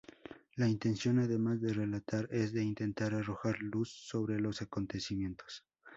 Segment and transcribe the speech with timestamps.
[0.55, 5.63] La intención, además de relatar, es de intentar arrojar luz sobre los acontecimientos.